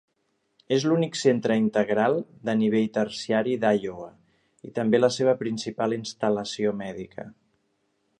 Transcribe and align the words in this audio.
És 0.75 0.83
l'únic 0.91 1.17
centre 1.23 1.57
integral 1.63 2.17
de 2.49 2.55
nivell 2.61 2.87
terciari 2.95 3.53
d'Iowa 3.65 4.09
i 4.69 4.73
també 4.79 5.03
la 5.03 5.11
seva 5.19 5.37
principal 5.43 5.95
instal·lació 5.99 6.73
mèdica. 6.81 7.27